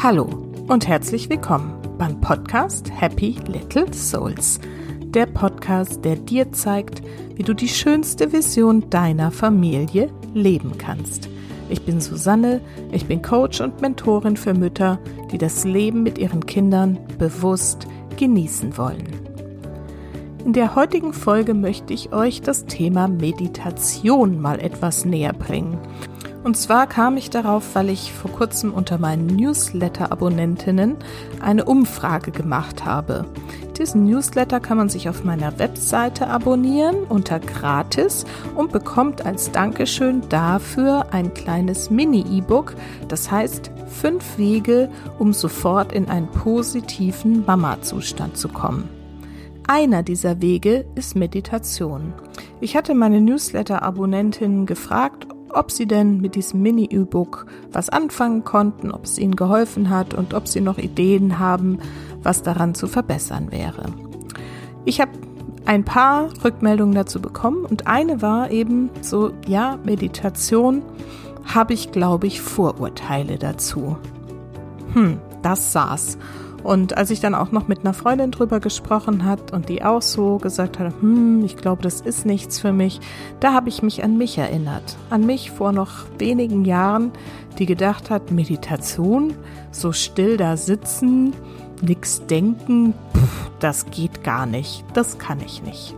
Hallo 0.00 0.28
und 0.68 0.86
herzlich 0.86 1.28
willkommen 1.28 1.74
beim 1.98 2.20
Podcast 2.20 2.88
Happy 2.88 3.34
Little 3.48 3.92
Souls. 3.92 4.60
Der 5.06 5.26
Podcast, 5.26 6.04
der 6.04 6.14
dir 6.14 6.52
zeigt, 6.52 7.02
wie 7.34 7.42
du 7.42 7.52
die 7.52 7.66
schönste 7.66 8.32
Vision 8.32 8.88
deiner 8.90 9.32
Familie 9.32 10.08
leben 10.34 10.78
kannst. 10.78 11.28
Ich 11.68 11.82
bin 11.82 12.00
Susanne, 12.00 12.60
ich 12.92 13.06
bin 13.06 13.22
Coach 13.22 13.60
und 13.60 13.80
Mentorin 13.80 14.36
für 14.36 14.54
Mütter, 14.54 15.00
die 15.32 15.38
das 15.38 15.64
Leben 15.64 16.04
mit 16.04 16.16
ihren 16.16 16.46
Kindern 16.46 17.00
bewusst 17.18 17.88
genießen 18.16 18.78
wollen. 18.78 19.08
In 20.44 20.52
der 20.52 20.76
heutigen 20.76 21.12
Folge 21.12 21.54
möchte 21.54 21.92
ich 21.92 22.12
euch 22.12 22.40
das 22.40 22.66
Thema 22.66 23.08
Meditation 23.08 24.40
mal 24.40 24.60
etwas 24.60 25.04
näher 25.04 25.32
bringen. 25.32 25.76
Und 26.44 26.56
zwar 26.56 26.86
kam 26.86 27.16
ich 27.16 27.30
darauf, 27.30 27.74
weil 27.74 27.90
ich 27.90 28.12
vor 28.12 28.30
kurzem 28.30 28.72
unter 28.72 28.98
meinen 28.98 29.26
Newsletter-Abonnentinnen 29.26 30.96
eine 31.40 31.64
Umfrage 31.64 32.30
gemacht 32.30 32.84
habe. 32.84 33.26
Diesen 33.76 34.06
Newsletter 34.06 34.58
kann 34.58 34.76
man 34.76 34.88
sich 34.88 35.08
auf 35.08 35.24
meiner 35.24 35.58
Webseite 35.58 36.26
abonnieren 36.28 36.96
unter 37.08 37.38
gratis 37.38 38.24
und 38.56 38.72
bekommt 38.72 39.24
als 39.24 39.52
Dankeschön 39.52 40.22
dafür 40.28 41.06
ein 41.12 41.32
kleines 41.32 41.90
Mini-E-Book, 41.90 42.74
das 43.06 43.30
heißt 43.30 43.70
fünf 43.86 44.36
Wege, 44.36 44.88
um 45.18 45.32
sofort 45.32 45.92
in 45.92 46.08
einen 46.08 46.28
positiven 46.28 47.44
Mama-Zustand 47.46 48.36
zu 48.36 48.48
kommen. 48.48 48.88
Einer 49.68 50.02
dieser 50.02 50.40
Wege 50.40 50.86
ist 50.94 51.14
Meditation. 51.14 52.14
Ich 52.60 52.76
hatte 52.76 52.94
meine 52.94 53.20
Newsletter-Abonnentinnen 53.20 54.66
gefragt, 54.66 55.28
ob 55.52 55.70
sie 55.70 55.86
denn 55.86 56.20
mit 56.20 56.34
diesem 56.34 56.62
Mini-E-Book 56.62 57.46
was 57.72 57.88
anfangen 57.88 58.44
konnten, 58.44 58.90
ob 58.90 59.04
es 59.04 59.18
ihnen 59.18 59.36
geholfen 59.36 59.90
hat 59.90 60.14
und 60.14 60.34
ob 60.34 60.48
sie 60.48 60.60
noch 60.60 60.78
Ideen 60.78 61.38
haben, 61.38 61.78
was 62.22 62.42
daran 62.42 62.74
zu 62.74 62.86
verbessern 62.86 63.50
wäre. 63.50 63.86
Ich 64.84 65.00
habe 65.00 65.12
ein 65.66 65.84
paar 65.84 66.30
Rückmeldungen 66.44 66.94
dazu 66.94 67.20
bekommen 67.20 67.64
und 67.64 67.86
eine 67.86 68.22
war 68.22 68.50
eben 68.50 68.90
so, 69.02 69.32
ja, 69.46 69.78
Meditation 69.84 70.82
habe 71.44 71.74
ich, 71.74 71.92
glaube 71.92 72.26
ich, 72.26 72.40
Vorurteile 72.40 73.38
dazu. 73.38 73.96
Hm, 74.94 75.18
das 75.42 75.72
saß. 75.72 76.18
Und 76.62 76.96
als 76.96 77.10
ich 77.10 77.20
dann 77.20 77.34
auch 77.34 77.52
noch 77.52 77.68
mit 77.68 77.80
einer 77.80 77.94
Freundin 77.94 78.30
drüber 78.30 78.60
gesprochen 78.60 79.24
hat 79.24 79.52
und 79.52 79.68
die 79.68 79.82
auch 79.82 80.02
so 80.02 80.38
gesagt 80.38 80.78
hat, 80.78 80.92
hm, 81.00 81.44
ich 81.44 81.56
glaube, 81.56 81.82
das 81.82 82.00
ist 82.00 82.26
nichts 82.26 82.58
für 82.58 82.72
mich, 82.72 83.00
da 83.40 83.52
habe 83.52 83.68
ich 83.68 83.82
mich 83.82 84.02
an 84.02 84.18
mich 84.18 84.38
erinnert. 84.38 84.96
An 85.10 85.24
mich 85.24 85.50
vor 85.50 85.72
noch 85.72 86.06
wenigen 86.18 86.64
Jahren, 86.64 87.12
die 87.58 87.66
gedacht 87.66 88.10
hat, 88.10 88.30
Meditation, 88.30 89.34
so 89.70 89.92
still 89.92 90.36
da 90.36 90.56
sitzen, 90.56 91.32
nix 91.80 92.26
denken, 92.26 92.94
pff, 93.14 93.50
das 93.60 93.86
geht 93.86 94.24
gar 94.24 94.46
nicht, 94.46 94.84
das 94.94 95.18
kann 95.18 95.38
ich 95.44 95.62
nicht. 95.62 95.94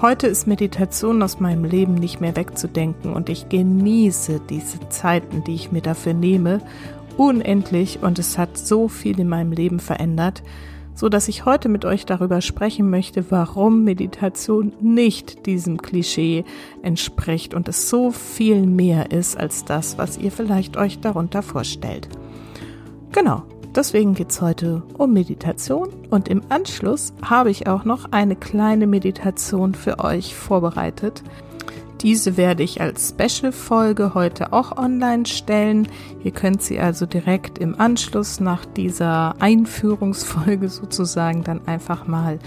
Heute 0.00 0.26
ist 0.26 0.46
Meditation 0.46 1.22
aus 1.22 1.40
meinem 1.40 1.64
Leben 1.64 1.94
nicht 1.94 2.20
mehr 2.20 2.36
wegzudenken 2.36 3.14
und 3.14 3.30
ich 3.30 3.48
genieße 3.48 4.42
diese 4.50 4.86
Zeiten, 4.90 5.42
die 5.44 5.54
ich 5.54 5.72
mir 5.72 5.80
dafür 5.80 6.12
nehme 6.12 6.60
unendlich 7.16 8.00
und 8.02 8.18
es 8.18 8.38
hat 8.38 8.58
so 8.58 8.88
viel 8.88 9.18
in 9.20 9.28
meinem 9.28 9.52
Leben 9.52 9.80
verändert, 9.80 10.42
so 10.94 11.08
dass 11.08 11.28
ich 11.28 11.44
heute 11.44 11.68
mit 11.68 11.84
euch 11.84 12.06
darüber 12.06 12.40
sprechen 12.40 12.88
möchte, 12.88 13.30
warum 13.30 13.84
Meditation 13.84 14.72
nicht 14.80 15.46
diesem 15.46 15.82
Klischee 15.82 16.44
entspricht 16.82 17.54
und 17.54 17.68
es 17.68 17.90
so 17.90 18.10
viel 18.10 18.66
mehr 18.66 19.10
ist 19.10 19.36
als 19.36 19.64
das, 19.64 19.98
was 19.98 20.16
ihr 20.16 20.32
vielleicht 20.32 20.76
euch 20.76 21.00
darunter 21.00 21.42
vorstellt. 21.42 22.08
Genau, 23.12 23.42
deswegen 23.74 24.14
geht's 24.14 24.40
heute 24.40 24.82
um 24.96 25.12
Meditation 25.12 25.88
und 26.10 26.28
im 26.28 26.42
Anschluss 26.48 27.12
habe 27.22 27.50
ich 27.50 27.66
auch 27.66 27.84
noch 27.84 28.12
eine 28.12 28.36
kleine 28.36 28.86
Meditation 28.86 29.74
für 29.74 29.98
euch 29.98 30.34
vorbereitet, 30.34 31.22
diese 32.00 32.36
werde 32.36 32.62
ich 32.62 32.80
als 32.80 33.14
Special-Folge 33.14 34.14
heute 34.14 34.52
auch 34.52 34.76
online 34.76 35.26
stellen. 35.26 35.88
Ihr 36.22 36.30
könnt 36.30 36.62
sie 36.62 36.78
also 36.78 37.06
direkt 37.06 37.58
im 37.58 37.80
Anschluss 37.80 38.40
nach 38.40 38.64
dieser 38.64 39.34
Einführungsfolge 39.40 40.68
sozusagen 40.70 41.44
dann 41.44 41.66
einfach 41.66 42.06
mal 42.06 42.38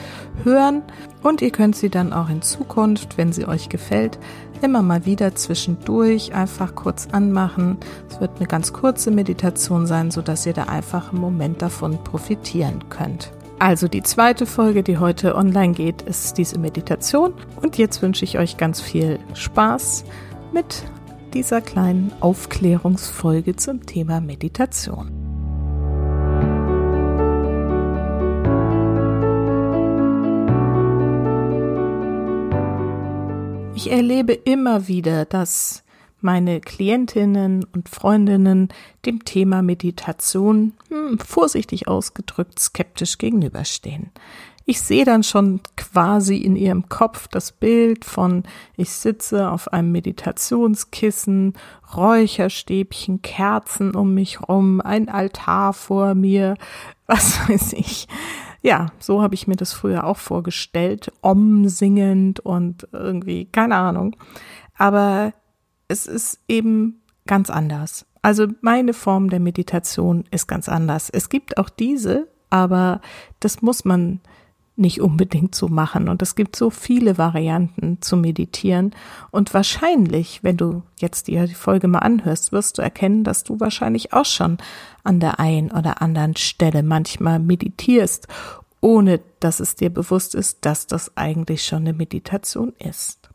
hören. 0.44 0.84
Und 1.24 1.42
ihr 1.42 1.52
könnt 1.52 1.76
sie 1.76 1.90
dann 1.90 2.14
auch 2.14 2.30
in 2.30 2.42
Zukunft, 2.42 3.18
wenn 3.18 3.34
sie 3.34 3.48
euch 3.48 3.70
gefällt, 3.70 4.20
immer 4.62 4.82
mal 4.82 5.06
wieder 5.06 5.36
zwischendurch 5.36 6.34
einfach 6.34 6.76
kurz 6.76 7.08
anmachen. 7.12 7.78
Es 8.10 8.20
wird 8.22 8.38
eine 8.38 8.48
ganz 8.48 8.74
kurze 8.74 9.12
Meditation 9.12 9.88
sein, 9.88 10.12
sodass 10.12 10.46
ihr 10.46 10.54
da 10.54 10.64
einfach 10.64 11.12
einen 11.12 11.22
Moment 11.22 11.62
davon 11.62 12.04
profitieren 12.04 12.84
könnt. 12.90 13.32
Also 13.60 13.90
die 13.90 14.04
zweite 14.04 14.46
Folge, 14.46 14.84
die 14.84 15.00
heute 15.00 15.36
online 15.36 15.74
geht, 15.74 16.02
ist 16.04 16.38
diese 16.38 16.58
Meditation. 16.58 17.34
Und 17.62 17.78
jetzt 17.78 18.02
wünsche 18.02 18.24
ich 18.24 18.40
euch 18.40 18.56
ganz 18.56 18.80
viel 18.80 19.20
Spaß 19.34 20.06
mit 20.54 20.86
dieser 21.34 21.60
kleinen 21.60 22.14
Aufklärungsfolge 22.22 23.58
zum 23.58 23.86
Thema 23.86 24.22
Meditation. 24.22 25.12
Ich 33.76 33.92
erlebe 33.92 34.34
immer 34.34 34.88
wieder, 34.88 35.26
dass 35.26 35.84
meine 36.22 36.62
Klientinnen 36.62 37.64
und 37.64 37.90
Freundinnen 37.90 38.70
dem 39.06 39.26
Thema 39.26 39.62
Meditation 39.62 40.74
hm, 40.90 41.20
vorsichtig 41.20 41.88
ausgedrückt 41.88 42.60
skeptisch 42.60 43.18
gegenüberstehen. 43.18 44.12
Ich 44.70 44.82
sehe 44.82 45.04
dann 45.04 45.24
schon 45.24 45.62
quasi 45.78 46.38
in 46.38 46.56
ihrem 46.56 46.90
Kopf 46.90 47.28
das 47.28 47.52
Bild 47.52 48.06
von 48.06 48.44
ich 48.78 48.92
sitze 48.92 49.50
auf 49.50 49.74
einem 49.74 49.92
Meditationskissen, 49.92 51.54
Räucherstäbchen, 51.96 53.24
Kerzen 53.24 53.96
um 53.96 54.14
mich 54.14 54.48
rum, 54.48 54.80
ein 54.80 55.10
Altar 55.10 55.74
vor 55.74 56.14
mir, 56.14 56.54
was 57.08 57.50
weiß 57.50 57.74
ich. 57.74 58.08
Ja, 58.62 58.92
so 59.00 59.24
habe 59.24 59.34
ich 59.34 59.48
mir 59.48 59.56
das 59.56 59.74
früher 59.74 60.04
auch 60.04 60.18
vorgestellt, 60.18 61.12
omsingend 61.22 62.40
und 62.40 62.88
irgendwie 62.92 63.46
keine 63.46 63.76
Ahnung. 63.76 64.16
Aber 64.78 65.34
es 65.90 66.06
ist 66.06 66.40
eben 66.48 67.02
ganz 67.28 67.50
anders. 67.50 68.06
Also 68.22 68.48
meine 68.62 68.94
Form 68.94 69.30
der 69.30 69.40
Meditation 69.40 70.24
ist 70.32 70.48
ganz 70.48 70.70
anders. 70.70 71.10
Es 71.10 71.30
gibt 71.30 71.58
auch 71.58 71.70
diese, 71.70 72.28
aber 72.50 73.02
das 73.40 73.62
muss 73.62 73.84
man 73.84 74.22
nicht 74.76 75.02
unbedingt 75.02 75.54
so 75.54 75.68
machen. 75.68 76.08
Und 76.08 76.22
es 76.22 76.36
gibt 76.36 76.56
so 76.56 76.70
viele 76.70 77.18
Varianten 77.18 78.02
zu 78.02 78.16
meditieren. 78.16 78.96
Und 79.30 79.54
wahrscheinlich, 79.54 80.42
wenn 80.42 80.58
du 80.58 80.84
jetzt 81.00 81.28
dir 81.28 81.48
die 81.48 81.54
Folge 81.54 81.88
mal 81.88 82.00
anhörst, 82.00 82.52
wirst 82.52 82.78
du 82.78 82.82
erkennen, 82.82 83.26
dass 83.26 83.44
du 83.44 83.60
wahrscheinlich 83.60 84.14
auch 84.14 84.26
schon 84.26 84.58
an 85.04 85.20
der 85.20 85.40
einen 85.40 85.72
oder 85.72 86.02
anderen 86.02 86.36
Stelle 86.38 86.82
manchmal 86.82 87.40
meditierst, 87.40 88.28
ohne 88.80 89.20
dass 89.42 89.60
es 89.60 89.76
dir 89.76 89.90
bewusst 89.90 90.34
ist, 90.34 90.66
dass 90.66 90.88
das 90.88 91.18
eigentlich 91.18 91.66
schon 91.66 91.80
eine 91.80 91.94
Meditation 91.94 92.74
ist. 92.80 93.29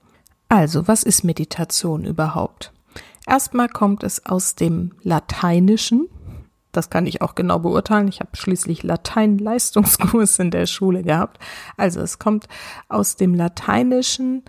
Also, 0.54 0.86
was 0.86 1.02
ist 1.02 1.24
Meditation 1.24 2.04
überhaupt? 2.04 2.72
Erstmal 3.26 3.68
kommt 3.68 4.04
es 4.04 4.24
aus 4.24 4.54
dem 4.54 4.92
Lateinischen. 5.02 6.08
Das 6.70 6.90
kann 6.90 7.08
ich 7.08 7.22
auch 7.22 7.34
genau 7.34 7.58
beurteilen. 7.58 8.06
Ich 8.06 8.20
habe 8.20 8.36
schließlich 8.36 8.84
Latein-Leistungskurs 8.84 10.38
in 10.38 10.52
der 10.52 10.66
Schule 10.66 11.02
gehabt. 11.02 11.40
Also 11.76 12.00
es 12.02 12.20
kommt 12.20 12.46
aus 12.88 13.16
dem 13.16 13.34
Lateinischen 13.34 14.44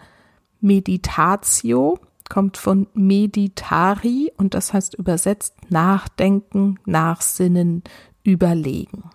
Meditatio, 0.61 1.97
kommt 2.29 2.57
von 2.57 2.85
meditari 2.93 4.31
und 4.37 4.53
das 4.53 4.73
heißt 4.73 4.93
übersetzt 4.93 5.55
nachdenken, 5.69 6.77
nachsinnen, 6.85 7.83
überlegen. 8.21 9.09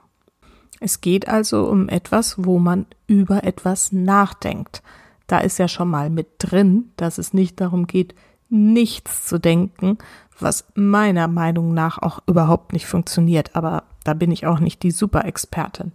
Es 0.80 1.00
geht 1.00 1.28
also 1.28 1.68
um 1.68 1.88
etwas, 1.88 2.34
wo 2.44 2.58
man 2.58 2.86
über 3.06 3.44
etwas 3.44 3.92
nachdenkt 3.92 4.82
da 5.30 5.38
ist 5.38 5.58
ja 5.58 5.68
schon 5.68 5.88
mal 5.88 6.10
mit 6.10 6.28
drin, 6.38 6.90
dass 6.96 7.18
es 7.18 7.32
nicht 7.32 7.60
darum 7.60 7.86
geht, 7.86 8.14
nichts 8.48 9.26
zu 9.26 9.38
denken, 9.38 9.98
was 10.38 10.64
meiner 10.74 11.28
Meinung 11.28 11.72
nach 11.72 11.98
auch 11.98 12.20
überhaupt 12.26 12.72
nicht 12.72 12.86
funktioniert, 12.86 13.54
aber 13.54 13.84
da 14.02 14.14
bin 14.14 14.32
ich 14.32 14.46
auch 14.46 14.58
nicht 14.58 14.82
die 14.82 14.90
Super-Expertin. 14.90 15.92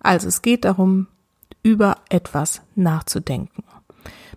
Also 0.00 0.28
es 0.28 0.42
geht 0.42 0.64
darum, 0.66 1.06
über 1.62 1.96
etwas 2.10 2.62
nachzudenken. 2.74 3.64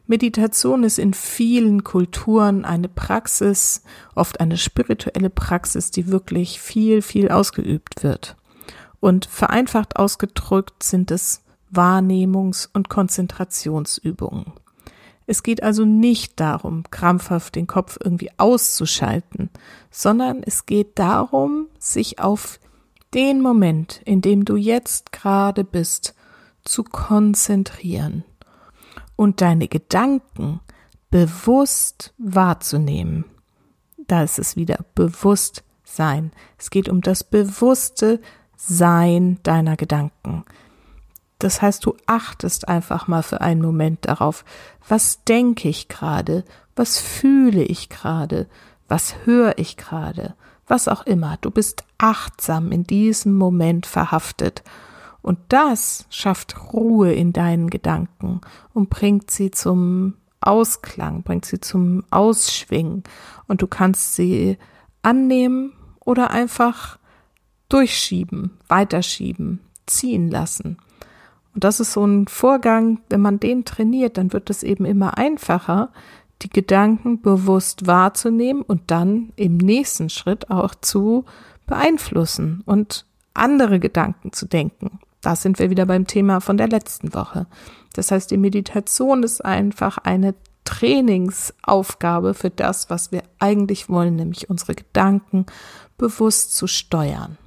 Meditation 0.07 0.83
ist 0.83 0.99
in 0.99 1.13
vielen 1.13 1.83
Kulturen 1.83 2.65
eine 2.65 2.89
Praxis, 2.89 3.83
oft 4.15 4.39
eine 4.39 4.57
spirituelle 4.57 5.29
Praxis, 5.29 5.91
die 5.91 6.07
wirklich 6.07 6.61
viel, 6.61 7.01
viel 7.01 7.29
ausgeübt 7.29 8.03
wird. 8.03 8.35
Und 8.99 9.25
vereinfacht 9.25 9.97
ausgedrückt 9.97 10.83
sind 10.83 11.11
es 11.11 11.42
Wahrnehmungs- 11.73 12.69
und 12.73 12.89
Konzentrationsübungen. 12.89 14.53
Es 15.25 15.43
geht 15.43 15.63
also 15.63 15.85
nicht 15.85 16.39
darum, 16.39 16.83
krampfhaft 16.91 17.55
den 17.55 17.67
Kopf 17.67 17.97
irgendwie 18.03 18.29
auszuschalten, 18.37 19.49
sondern 19.89 20.43
es 20.43 20.65
geht 20.65 20.99
darum, 20.99 21.67
sich 21.79 22.19
auf 22.19 22.59
den 23.13 23.41
Moment, 23.41 24.01
in 24.05 24.21
dem 24.21 24.43
du 24.43 24.55
jetzt 24.57 25.11
gerade 25.11 25.63
bist, 25.63 26.15
zu 26.63 26.83
konzentrieren 26.83 28.23
und 29.15 29.41
deine 29.41 29.67
Gedanken 29.67 30.59
bewusst 31.09 32.13
wahrzunehmen. 32.17 33.25
Da 34.07 34.23
ist 34.23 34.39
es 34.39 34.55
wieder 34.55 34.79
Bewusstsein. 34.95 36.31
Es 36.57 36.69
geht 36.69 36.89
um 36.89 37.01
das 37.01 37.23
bewusste 37.23 38.19
Sein 38.55 39.39
deiner 39.43 39.77
Gedanken. 39.77 40.43
Das 41.43 41.61
heißt, 41.61 41.85
du 41.85 41.97
achtest 42.05 42.69
einfach 42.69 43.07
mal 43.07 43.21
für 43.21 43.41
einen 43.41 43.61
Moment 43.61 44.05
darauf, 44.05 44.45
was 44.87 45.23
denke 45.25 45.67
ich 45.67 45.89
gerade, 45.89 46.45
was 46.75 46.99
fühle 46.99 47.63
ich 47.63 47.89
gerade, 47.89 48.47
was 48.87 49.15
höre 49.25 49.57
ich 49.57 49.75
gerade, 49.75 50.35
was 50.67 50.87
auch 50.87 51.05
immer. 51.05 51.37
Du 51.41 51.51
bist 51.51 51.83
achtsam 51.97 52.71
in 52.71 52.85
diesem 52.85 53.35
Moment 53.35 53.85
verhaftet. 53.85 54.63
Und 55.21 55.37
das 55.49 56.05
schafft 56.09 56.73
Ruhe 56.73 57.11
in 57.11 57.33
deinen 57.33 57.69
Gedanken 57.69 58.39
und 58.73 58.89
bringt 58.89 59.29
sie 59.29 59.51
zum 59.51 60.15
Ausklang, 60.39 61.23
bringt 61.23 61.45
sie 61.45 61.59
zum 61.59 62.05
Ausschwingen. 62.09 63.03
Und 63.47 63.61
du 63.61 63.67
kannst 63.67 64.15
sie 64.15 64.57
annehmen 65.01 65.73
oder 65.99 66.31
einfach 66.31 66.99
durchschieben, 67.67 68.57
weiterschieben, 68.69 69.59
ziehen 69.85 70.29
lassen. 70.29 70.77
Und 71.53 71.63
das 71.63 71.79
ist 71.79 71.93
so 71.93 72.05
ein 72.05 72.27
Vorgang, 72.27 72.99
wenn 73.09 73.21
man 73.21 73.39
den 73.39 73.65
trainiert, 73.65 74.17
dann 74.17 74.33
wird 74.33 74.49
es 74.49 74.63
eben 74.63 74.85
immer 74.85 75.17
einfacher, 75.17 75.89
die 76.41 76.49
Gedanken 76.49 77.21
bewusst 77.21 77.87
wahrzunehmen 77.87 78.63
und 78.63 78.81
dann 78.87 79.31
im 79.35 79.57
nächsten 79.57 80.09
Schritt 80.09 80.49
auch 80.49 80.75
zu 80.75 81.25
beeinflussen 81.67 82.63
und 82.65 83.05
andere 83.33 83.79
Gedanken 83.79 84.33
zu 84.33 84.45
denken. 84.45 84.99
Da 85.21 85.35
sind 85.35 85.57
wir 85.59 85.69
wieder 85.69 85.85
beim 85.85 86.05
Thema 86.05 86.41
von 86.41 86.57
der 86.57 86.67
letzten 86.67 87.13
Woche. 87.13 87.47
Das 87.93 88.11
heißt, 88.11 88.29
die 88.31 88.37
Meditation 88.37 89.23
ist 89.23 89.43
einfach 89.45 89.97
eine 89.99 90.35
Trainingsaufgabe 90.65 92.33
für 92.33 92.49
das, 92.49 92.89
was 92.89 93.11
wir 93.11 93.23
eigentlich 93.39 93.89
wollen, 93.89 94.15
nämlich 94.15 94.49
unsere 94.49 94.75
Gedanken 94.75 95.45
bewusst 95.97 96.55
zu 96.55 96.67
steuern. 96.67 97.37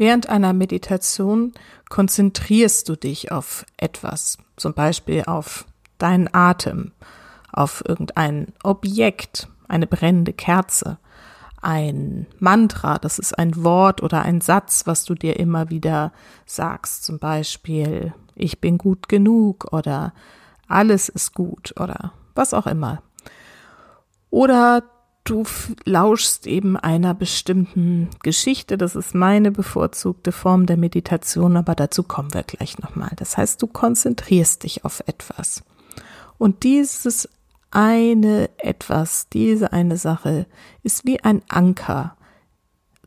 Während 0.00 0.30
einer 0.30 0.54
Meditation 0.54 1.52
konzentrierst 1.90 2.88
du 2.88 2.96
dich 2.96 3.32
auf 3.32 3.66
etwas, 3.76 4.38
zum 4.56 4.72
Beispiel 4.72 5.24
auf 5.26 5.66
deinen 5.98 6.32
Atem, 6.32 6.92
auf 7.52 7.84
irgendein 7.86 8.54
Objekt, 8.62 9.48
eine 9.68 9.86
brennende 9.86 10.32
Kerze, 10.32 10.96
ein 11.60 12.26
Mantra, 12.38 12.96
das 12.96 13.18
ist 13.18 13.38
ein 13.38 13.62
Wort 13.62 14.02
oder 14.02 14.22
ein 14.22 14.40
Satz, 14.40 14.86
was 14.86 15.04
du 15.04 15.14
dir 15.14 15.38
immer 15.38 15.68
wieder 15.68 16.14
sagst, 16.46 17.04
zum 17.04 17.18
Beispiel 17.18 18.14
ich 18.34 18.58
bin 18.58 18.78
gut 18.78 19.06
genug 19.06 19.70
oder 19.70 20.14
alles 20.66 21.10
ist 21.10 21.34
gut 21.34 21.74
oder 21.78 22.14
was 22.34 22.54
auch 22.54 22.66
immer. 22.66 23.02
Oder 24.30 24.82
du 25.24 25.44
lauschst 25.84 26.46
eben 26.46 26.76
einer 26.76 27.14
bestimmten 27.14 28.08
Geschichte. 28.22 28.78
Das 28.78 28.96
ist 28.96 29.14
meine 29.14 29.50
bevorzugte 29.50 30.32
Form 30.32 30.66
der 30.66 30.76
Meditation, 30.76 31.56
aber 31.56 31.74
dazu 31.74 32.02
kommen 32.02 32.32
wir 32.34 32.42
gleich 32.42 32.78
nochmal. 32.78 33.12
Das 33.16 33.36
heißt, 33.36 33.60
du 33.62 33.66
konzentrierst 33.66 34.64
dich 34.64 34.84
auf 34.84 35.02
etwas. 35.06 35.62
Und 36.38 36.62
dieses 36.62 37.28
eine 37.70 38.50
etwas, 38.58 39.28
diese 39.28 39.72
eine 39.72 39.96
Sache 39.96 40.46
ist 40.82 41.04
wie 41.04 41.20
ein 41.20 41.42
Anker, 41.48 42.16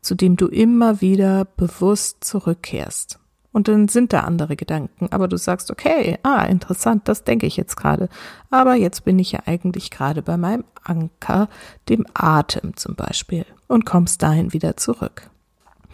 zu 0.00 0.14
dem 0.14 0.36
du 0.36 0.48
immer 0.48 1.00
wieder 1.00 1.44
bewusst 1.44 2.24
zurückkehrst. 2.24 3.18
Und 3.54 3.68
dann 3.68 3.86
sind 3.86 4.12
da 4.12 4.22
andere 4.22 4.56
Gedanken, 4.56 5.06
aber 5.12 5.28
du 5.28 5.36
sagst, 5.38 5.70
okay, 5.70 6.18
ah, 6.24 6.42
interessant, 6.42 7.06
das 7.06 7.22
denke 7.22 7.46
ich 7.46 7.56
jetzt 7.56 7.76
gerade. 7.76 8.08
Aber 8.50 8.74
jetzt 8.74 9.04
bin 9.04 9.16
ich 9.20 9.30
ja 9.30 9.42
eigentlich 9.46 9.92
gerade 9.92 10.22
bei 10.22 10.36
meinem 10.36 10.64
Anker, 10.82 11.48
dem 11.88 12.04
Atem 12.14 12.76
zum 12.76 12.96
Beispiel, 12.96 13.46
und 13.68 13.86
kommst 13.86 14.24
dahin 14.24 14.52
wieder 14.52 14.76
zurück. 14.76 15.30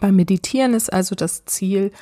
Beim 0.00 0.16
Meditieren 0.16 0.72
ist 0.72 0.90
also 0.90 1.14
das 1.14 1.44
Ziel, 1.44 1.92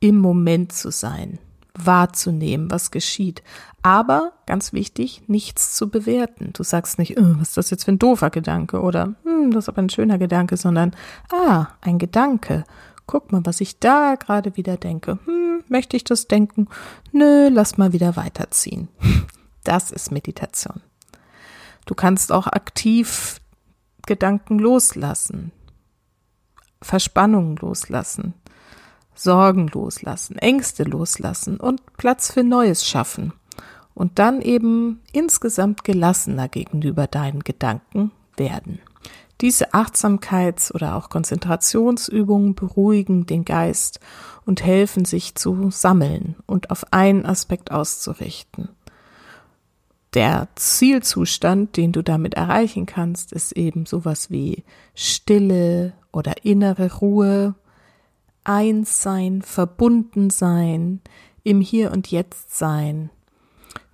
im 0.00 0.16
Moment 0.16 0.72
zu 0.72 0.90
sein, 0.90 1.38
wahrzunehmen, 1.74 2.70
was 2.70 2.90
geschieht. 2.90 3.42
Aber, 3.82 4.32
ganz 4.46 4.72
wichtig, 4.72 5.24
nichts 5.26 5.74
zu 5.74 5.90
bewerten. 5.90 6.54
Du 6.54 6.62
sagst 6.62 6.98
nicht, 6.98 7.18
oh, 7.18 7.34
was 7.38 7.48
ist 7.48 7.56
das 7.58 7.68
jetzt 7.68 7.84
für 7.84 7.92
ein 7.92 7.98
doofer 7.98 8.30
Gedanke 8.30 8.80
oder 8.80 9.14
hm, 9.24 9.50
das 9.50 9.64
ist 9.64 9.68
aber 9.68 9.82
ein 9.82 9.90
schöner 9.90 10.16
Gedanke, 10.16 10.56
sondern, 10.56 10.96
ah, 11.30 11.66
ein 11.82 11.98
Gedanke 11.98 12.64
guck 13.06 13.32
mal, 13.32 13.44
was 13.44 13.60
ich 13.60 13.78
da 13.78 14.16
gerade 14.16 14.56
wieder 14.56 14.76
denke. 14.76 15.18
Hm, 15.24 15.64
möchte 15.68 15.96
ich 15.96 16.04
das 16.04 16.28
denken? 16.28 16.68
Nö, 17.12 17.48
lass 17.48 17.78
mal 17.78 17.92
wieder 17.92 18.16
weiterziehen. 18.16 18.88
Das 19.64 19.90
ist 19.90 20.12
Meditation. 20.12 20.82
Du 21.86 21.94
kannst 21.94 22.32
auch 22.32 22.46
aktiv 22.46 23.40
Gedanken 24.06 24.58
loslassen, 24.58 25.52
Verspannungen 26.82 27.56
loslassen, 27.56 28.34
Sorgen 29.14 29.68
loslassen, 29.68 30.36
Ängste 30.36 30.84
loslassen 30.84 31.58
und 31.58 31.80
Platz 31.96 32.30
für 32.30 32.44
Neues 32.44 32.86
schaffen 32.86 33.32
und 33.94 34.18
dann 34.18 34.42
eben 34.42 35.00
insgesamt 35.12 35.84
gelassener 35.84 36.48
gegenüber 36.48 37.06
deinen 37.06 37.40
Gedanken 37.40 38.10
werden. 38.36 38.80
Diese 39.40 39.74
Achtsamkeits- 39.74 40.72
oder 40.72 40.94
auch 40.96 41.10
Konzentrationsübungen 41.10 42.54
beruhigen 42.54 43.26
den 43.26 43.44
Geist 43.44 44.00
und 44.46 44.64
helfen 44.64 45.04
sich 45.04 45.34
zu 45.34 45.70
sammeln 45.70 46.36
und 46.46 46.70
auf 46.70 46.92
einen 46.92 47.26
Aspekt 47.26 47.70
auszurichten. 47.70 48.68
Der 50.14 50.46
Zielzustand, 50.54 51.76
den 51.76 51.90
du 51.90 52.02
damit 52.02 52.34
erreichen 52.34 52.86
kannst, 52.86 53.32
ist 53.32 53.52
eben 53.52 53.84
sowas 53.84 54.30
wie 54.30 54.62
Stille 54.94 55.92
oder 56.12 56.44
innere 56.44 56.94
Ruhe, 56.94 57.56
Einssein, 58.44 59.42
Verbundensein, 59.42 61.00
im 61.42 61.60
Hier 61.60 61.90
und 61.90 62.12
Jetzt 62.12 62.56
sein. 62.56 63.10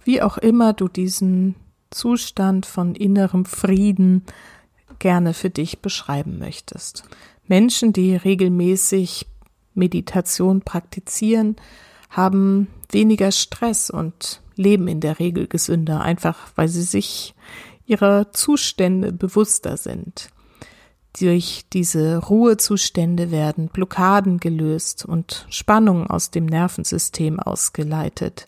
Wie 0.05 0.21
auch 0.21 0.37
immer 0.37 0.75
du 0.75 0.89
diesen 0.89 1.55
Zustand 1.91 2.67
von 2.67 2.95
innerem 2.95 3.47
Frieden 3.47 4.25
gerne 5.01 5.35
für 5.35 5.51
dich 5.51 5.81
beschreiben 5.81 6.39
möchtest. 6.39 7.03
Menschen, 7.49 7.93
die 7.93 8.15
regelmäßig 8.15 9.27
Meditation 9.75 10.61
praktizieren, 10.61 11.57
haben 12.09 12.69
weniger 12.91 13.33
Stress 13.33 13.91
und 13.91 14.41
leben 14.55 14.87
in 14.87 15.01
der 15.01 15.19
Regel 15.19 15.49
gesünder, 15.49 16.01
einfach 16.01 16.39
weil 16.55 16.69
sie 16.69 16.83
sich 16.83 17.35
ihrer 17.87 18.33
Zustände 18.33 19.13
bewusster 19.13 19.77
sind. 19.77 20.31
Durch 21.19 21.65
diese 21.73 22.19
Ruhezustände 22.19 23.33
werden 23.33 23.69
Blockaden 23.69 24.39
gelöst 24.39 25.05
und 25.05 25.47
Spannungen 25.51 26.07
aus 26.07 26.31
dem 26.31 26.47
Nervensystem 26.47 27.41
ausgeleitet. 27.41 28.47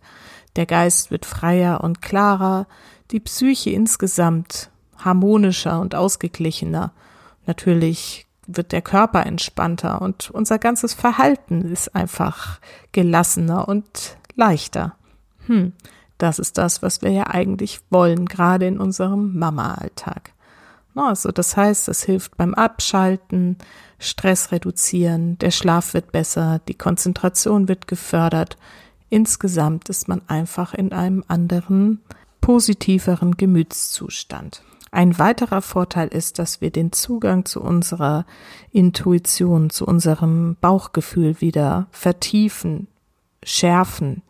Der 0.55 0.67
Geist 0.67 1.11
wird 1.11 1.27
freier 1.27 1.83
und 1.83 2.03
klarer, 2.03 2.69
die 3.11 3.21
Psyche 3.21 3.71
insgesamt 3.71 4.71
harmonischer 5.05 5.81
und 5.81 5.95
ausgeglichener. 5.95 6.93
Natürlich 7.47 8.27
wird 8.47 8.73
der 8.73 8.83
Körper 8.83 9.25
entspannter 9.27 10.03
und 10.03 10.31
unser 10.31 10.59
ganzes 10.59 10.95
Verhalten 10.95 11.63
ist 11.63 11.95
einfach 11.95 12.59
gelassener 12.93 13.69
und 13.69 14.17
leichter. 14.35 14.97
Hm, 15.47 15.73
das 16.19 16.39
ist 16.39 16.59
das, 16.59 16.83
was 16.83 17.03
wir 17.03 17.11
ja 17.11 17.27
eigentlich 17.29 17.81
wollen, 17.91 18.27
gerade 18.27 18.67
in 18.67 18.79
unserem 18.79 19.39
Mama-Alltag. 19.39 20.33
Also 20.95 21.31
das 21.31 21.57
heißt, 21.57 21.89
es 21.89 22.03
hilft 22.03 22.37
beim 22.37 22.55
Abschalten, 22.55 23.57
Stress 23.99 24.53
reduzieren, 24.53 25.39
der 25.39 25.51
Schlaf 25.51 25.95
wird 25.95 26.13
besser, 26.13 26.61
die 26.69 26.75
Konzentration 26.75 27.69
wird 27.69 27.89
gefördert. 27.89 28.57
Insgesamt 29.09 29.89
ist 29.89 30.09
man 30.09 30.23
einfach 30.27 30.75
in 30.75 30.93
einem 30.93 31.25
anderen, 31.29 32.01
positiveren 32.41 33.37
Gemütszustand. 33.37 34.63
Ein 34.95 35.19
weiterer 35.19 35.63
Vorteil 35.63 36.09
ist, 36.09 36.39
dass 36.39 36.61
wir 36.61 36.71
den 36.71 36.93
Zugang 36.93 37.47
zu 37.47 37.63
unserer 37.63 38.27
Intuition, 38.71 39.71
zu 39.71 39.87
unserem 39.87 40.59
Bauchgefühl 40.61 41.41
wieder 41.41 41.87
vertiefen, 41.91 42.89
schärfen, 43.43 44.21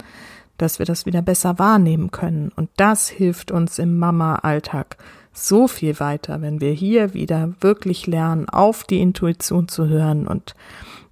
dass 0.58 0.78
wir 0.78 0.86
das 0.86 1.04
wieder 1.04 1.20
besser 1.20 1.58
wahrnehmen 1.58 2.12
können. 2.12 2.52
Und 2.54 2.70
das 2.76 3.08
hilft 3.08 3.50
uns 3.50 3.80
im 3.80 3.98
Mama-Alltag 3.98 4.98
so 5.32 5.66
viel 5.66 5.98
weiter, 5.98 6.42
wenn 6.42 6.60
wir 6.60 6.70
hier 6.70 7.12
wieder 7.12 7.54
wirklich 7.60 8.06
lernen, 8.06 8.48
auf 8.48 8.84
die 8.84 9.00
Intuition 9.00 9.66
zu 9.66 9.88
hören. 9.88 10.28
Und 10.28 10.54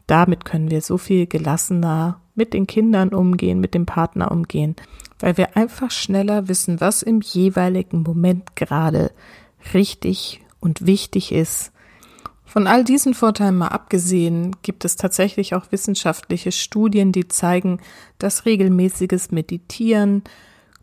damit 0.06 0.44
können 0.44 0.70
wir 0.70 0.80
so 0.80 0.96
viel 0.96 1.26
gelassener 1.26 2.20
mit 2.36 2.54
den 2.54 2.68
Kindern 2.68 3.08
umgehen, 3.08 3.58
mit 3.58 3.74
dem 3.74 3.84
Partner 3.84 4.30
umgehen, 4.30 4.76
weil 5.18 5.36
wir 5.36 5.56
einfach 5.56 5.90
schneller 5.90 6.46
wissen, 6.46 6.80
was 6.80 7.02
im 7.02 7.20
jeweiligen 7.20 8.02
Moment 8.02 8.54
gerade 8.54 9.10
richtig 9.74 10.40
und 10.60 10.86
wichtig 10.86 11.32
ist. 11.32 11.72
Von 12.44 12.66
all 12.66 12.82
diesen 12.82 13.14
Vorteilen 13.14 13.58
mal 13.58 13.68
abgesehen, 13.68 14.56
gibt 14.62 14.84
es 14.84 14.96
tatsächlich 14.96 15.54
auch 15.54 15.70
wissenschaftliche 15.70 16.50
Studien, 16.50 17.12
die 17.12 17.28
zeigen, 17.28 17.80
dass 18.18 18.44
regelmäßiges 18.44 19.30
Meditieren 19.30 20.24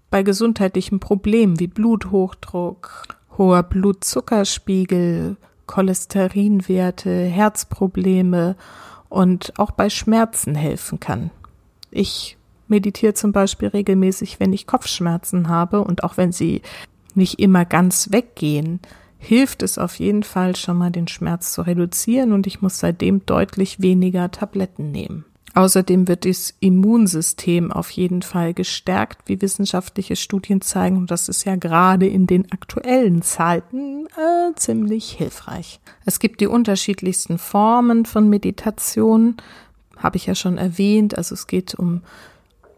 bei 0.09 0.23
gesundheitlichen 0.23 1.01
Problemen 1.01 1.59
wie 1.59 1.67
Bluthochdruck, 1.67 3.17
hoher 3.37 3.63
Blutzuckerspiegel, 3.63 5.35
Cholesterinwerte, 5.65 7.25
Herzprobleme 7.25 8.55
und 9.09 9.59
auch 9.59 9.71
bei 9.71 9.89
Schmerzen 9.89 10.55
helfen 10.55 11.01
kann. 11.01 11.31
Ich 11.91 12.37
meditiere 12.69 13.13
zum 13.13 13.31
Beispiel 13.31 13.67
regelmäßig, 13.67 14.39
wenn 14.39 14.53
ich 14.53 14.67
Kopfschmerzen 14.67 15.49
habe 15.49 15.81
und 15.81 16.03
auch 16.03 16.17
wenn 16.17 16.31
sie 16.31 16.61
nicht 17.17 17.39
immer 17.39 17.65
ganz 17.65 18.11
weggehen, 18.11 18.79
hilft 19.17 19.63
es 19.63 19.77
auf 19.77 19.99
jeden 19.99 20.23
Fall 20.23 20.55
schon 20.55 20.77
mal 20.77 20.91
den 20.91 21.07
Schmerz 21.07 21.51
zu 21.51 21.63
reduzieren 21.63 22.31
und 22.31 22.47
ich 22.47 22.61
muss 22.61 22.79
seitdem 22.79 23.25
deutlich 23.25 23.81
weniger 23.81 24.31
Tabletten 24.31 24.91
nehmen. 24.91 25.25
Außerdem 25.57 26.07
wird 26.07 26.25
das 26.25 26.53
Immunsystem 26.59 27.71
auf 27.71 27.89
jeden 27.89 28.21
Fall 28.21 28.53
gestärkt, 28.53 29.21
wie 29.25 29.41
wissenschaftliche 29.41 30.15
Studien 30.15 30.61
zeigen. 30.61 30.97
Und 30.97 31.09
das 31.09 31.29
ist 31.29 31.45
ja 31.45 31.55
gerade 31.55 32.05
in 32.05 32.27
den 32.27 32.51
aktuellen 32.51 33.23
Zeiten 33.23 34.05
äh, 34.05 34.53
ziemlich 34.55 35.13
hilfreich. 35.13 35.79
Es 36.05 36.19
gibt 36.19 36.41
die 36.41 36.47
unterschiedlichsten 36.47 37.39
Formen 37.39 38.05
von 38.05 38.29
Meditation, 38.29 39.37
habe 39.95 40.17
ich 40.17 40.27
ja 40.27 40.35
schon 40.35 40.59
erwähnt. 40.59 41.17
Also 41.17 41.33
es 41.33 41.47
geht 41.47 41.73
um 41.73 42.03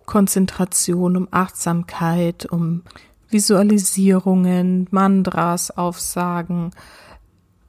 Konzentration, 0.06 1.18
um 1.18 1.28
Achtsamkeit, 1.32 2.46
um 2.46 2.84
Visualisierungen, 3.30 4.88
Mantras 4.92 5.72
aufsagen. 5.72 6.72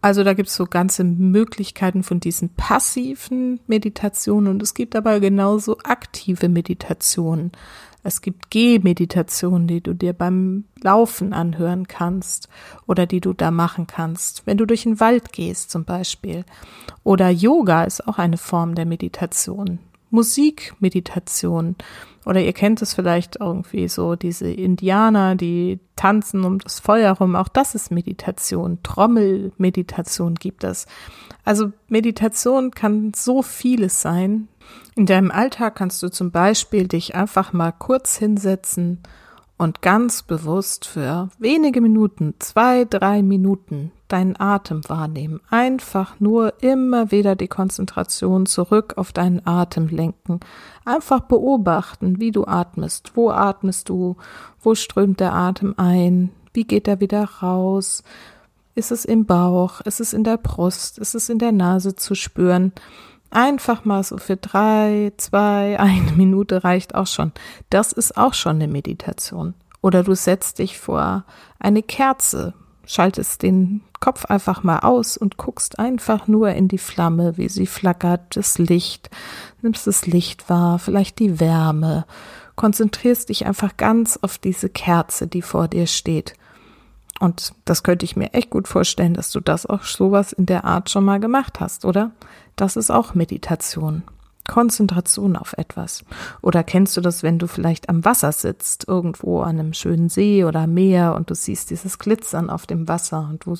Also 0.02 0.24
da 0.24 0.32
gibt 0.32 0.48
es 0.48 0.54
so 0.54 0.64
ganze 0.64 1.04
Möglichkeiten 1.04 2.02
von 2.02 2.20
diesen 2.20 2.48
passiven 2.54 3.60
Meditationen 3.66 4.48
und 4.48 4.62
es 4.62 4.72
gibt 4.72 4.96
aber 4.96 5.20
genauso 5.20 5.78
aktive 5.84 6.48
Meditationen. 6.48 7.52
Es 8.02 8.22
gibt 8.22 8.50
Gehmeditationen, 8.50 9.66
die 9.66 9.82
du 9.82 9.94
dir 9.94 10.14
beim 10.14 10.64
Laufen 10.80 11.34
anhören 11.34 11.86
kannst 11.86 12.48
oder 12.86 13.04
die 13.04 13.20
du 13.20 13.34
da 13.34 13.50
machen 13.50 13.86
kannst, 13.86 14.46
wenn 14.46 14.56
du 14.56 14.64
durch 14.64 14.84
den 14.84 15.00
Wald 15.00 15.32
gehst 15.32 15.70
zum 15.70 15.84
Beispiel. 15.84 16.46
Oder 17.04 17.28
Yoga 17.28 17.84
ist 17.84 18.08
auch 18.08 18.16
eine 18.16 18.38
Form 18.38 18.74
der 18.74 18.86
Meditation. 18.86 19.80
Musikmeditation. 20.08 21.76
Oder 22.26 22.42
ihr 22.42 22.52
kennt 22.52 22.82
es 22.82 22.94
vielleicht 22.94 23.40
irgendwie 23.40 23.88
so, 23.88 24.14
diese 24.14 24.50
Indianer, 24.50 25.36
die 25.36 25.80
tanzen 25.96 26.44
um 26.44 26.58
das 26.58 26.78
Feuer 26.78 27.12
rum. 27.12 27.34
Auch 27.34 27.48
das 27.48 27.74
ist 27.74 27.90
Meditation. 27.90 28.78
Trommelmeditation 28.82 30.34
gibt 30.34 30.64
es. 30.64 30.86
Also 31.44 31.72
Meditation 31.88 32.72
kann 32.72 33.12
so 33.14 33.42
vieles 33.42 34.02
sein. 34.02 34.48
In 34.96 35.06
deinem 35.06 35.30
Alltag 35.30 35.76
kannst 35.76 36.02
du 36.02 36.10
zum 36.10 36.30
Beispiel 36.30 36.88
dich 36.88 37.14
einfach 37.14 37.52
mal 37.52 37.72
kurz 37.72 38.16
hinsetzen 38.16 39.02
und 39.60 39.82
ganz 39.82 40.22
bewusst 40.22 40.86
für 40.86 41.28
wenige 41.38 41.82
Minuten, 41.82 42.32
zwei, 42.38 42.86
drei 42.86 43.22
Minuten 43.22 43.92
deinen 44.08 44.40
Atem 44.40 44.80
wahrnehmen. 44.88 45.42
Einfach 45.50 46.18
nur 46.18 46.62
immer 46.62 47.10
wieder 47.10 47.36
die 47.36 47.46
Konzentration 47.46 48.46
zurück 48.46 48.94
auf 48.96 49.12
deinen 49.12 49.46
Atem 49.46 49.88
lenken. 49.88 50.40
Einfach 50.86 51.20
beobachten, 51.20 52.20
wie 52.20 52.30
du 52.30 52.46
atmest. 52.46 53.12
Wo 53.16 53.28
atmest 53.28 53.90
du? 53.90 54.16
Wo 54.62 54.74
strömt 54.74 55.20
der 55.20 55.34
Atem 55.34 55.74
ein? 55.76 56.30
Wie 56.54 56.64
geht 56.64 56.88
er 56.88 57.00
wieder 57.00 57.24
raus? 57.42 58.02
Ist 58.74 58.90
es 58.90 59.04
im 59.04 59.26
Bauch? 59.26 59.82
Ist 59.82 60.00
es 60.00 60.14
in 60.14 60.24
der 60.24 60.38
Brust? 60.38 60.98
Ist 60.98 61.14
es 61.14 61.28
in 61.28 61.38
der 61.38 61.52
Nase 61.52 61.94
zu 61.94 62.14
spüren? 62.14 62.72
Einfach 63.30 63.84
mal 63.84 64.02
so 64.02 64.18
für 64.18 64.36
drei, 64.36 65.12
zwei, 65.16 65.78
eine 65.80 66.12
Minute 66.12 66.64
reicht 66.64 66.94
auch 66.94 67.06
schon. 67.06 67.32
Das 67.70 67.92
ist 67.92 68.16
auch 68.16 68.34
schon 68.34 68.56
eine 68.56 68.68
Meditation. 68.68 69.54
Oder 69.82 70.02
du 70.02 70.14
setzt 70.14 70.58
dich 70.58 70.78
vor 70.78 71.24
eine 71.58 71.82
Kerze, 71.82 72.54
schaltest 72.84 73.42
den 73.42 73.82
Kopf 74.00 74.24
einfach 74.24 74.62
mal 74.62 74.80
aus 74.80 75.16
und 75.16 75.36
guckst 75.36 75.78
einfach 75.78 76.26
nur 76.26 76.50
in 76.50 76.68
die 76.68 76.78
Flamme, 76.78 77.36
wie 77.36 77.48
sie 77.48 77.66
flackert, 77.66 78.36
das 78.36 78.58
Licht, 78.58 79.10
nimmst 79.62 79.86
das 79.86 80.06
Licht 80.06 80.50
wahr, 80.50 80.78
vielleicht 80.78 81.18
die 81.18 81.38
Wärme, 81.38 82.06
konzentrierst 82.56 83.28
dich 83.28 83.46
einfach 83.46 83.76
ganz 83.76 84.18
auf 84.20 84.38
diese 84.38 84.68
Kerze, 84.68 85.26
die 85.26 85.42
vor 85.42 85.68
dir 85.68 85.86
steht. 85.86 86.34
Und 87.20 87.52
das 87.66 87.82
könnte 87.82 88.04
ich 88.04 88.16
mir 88.16 88.32
echt 88.32 88.50
gut 88.50 88.66
vorstellen, 88.66 89.14
dass 89.14 89.30
du 89.30 89.40
das 89.40 89.66
auch 89.66 89.82
sowas 89.82 90.32
in 90.32 90.46
der 90.46 90.64
Art 90.64 90.90
schon 90.90 91.04
mal 91.04 91.20
gemacht 91.20 91.60
hast, 91.60 91.84
oder? 91.84 92.10
Das 92.56 92.76
ist 92.76 92.90
auch 92.90 93.14
Meditation. 93.14 94.02
Konzentration 94.50 95.36
auf 95.36 95.52
etwas. 95.52 96.04
Oder 96.42 96.64
kennst 96.64 96.96
du 96.96 97.00
das, 97.00 97.22
wenn 97.22 97.38
du 97.38 97.46
vielleicht 97.46 97.88
am 97.88 98.04
Wasser 98.04 98.32
sitzt, 98.32 98.88
irgendwo 98.88 99.42
an 99.42 99.60
einem 99.60 99.74
schönen 99.74 100.08
See 100.08 100.44
oder 100.44 100.66
Meer 100.66 101.14
und 101.14 101.30
du 101.30 101.36
siehst 101.36 101.70
dieses 101.70 102.00
Glitzern 102.00 102.50
auf 102.50 102.66
dem 102.66 102.88
Wasser 102.88 103.28
und 103.30 103.46
du 103.46 103.54